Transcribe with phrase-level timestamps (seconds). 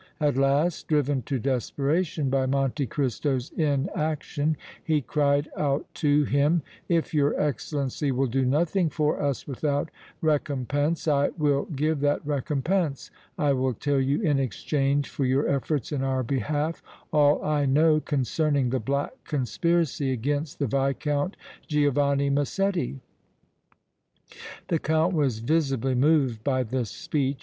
[0.19, 7.13] At last, driven to desperation by Monte Cristo's inaction, he cried out to him: "If
[7.13, 13.53] your Excellency will do nothing for us without recompense, I will give that recompense; I
[13.53, 16.81] will tell you in exchange for your efforts in our behalf
[17.13, 21.37] all I know concerning the black conspiracy against the Viscount
[21.67, 23.01] Giovanni Massetti!"
[24.69, 27.37] The Count was visibly moved by this speech.